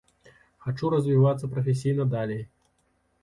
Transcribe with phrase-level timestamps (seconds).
[0.67, 2.41] Хачу развівацца прафесійна далей.